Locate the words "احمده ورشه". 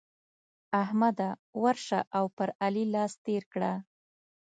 0.83-1.99